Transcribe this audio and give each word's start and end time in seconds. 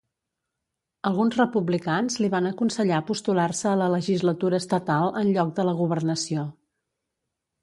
Alguns 1.09 1.35
republicans 1.39 2.17
li 2.23 2.29
van 2.35 2.49
aconsellar 2.51 3.01
postular-se 3.11 3.69
a 3.73 3.77
la 3.83 3.91
legislatura 3.97 4.61
estatal 4.63 5.15
en 5.23 5.31
lloc 5.37 5.53
de 5.61 5.67
la 5.69 5.77
governació. 5.85 6.49